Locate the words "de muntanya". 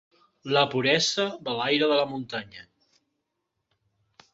1.95-2.67